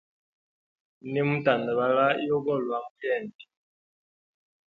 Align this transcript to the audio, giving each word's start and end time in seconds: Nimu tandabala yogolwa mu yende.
Nimu 1.11 1.35
tandabala 1.45 2.05
yogolwa 2.29 2.75
mu 2.85 2.93
yende. 3.03 3.43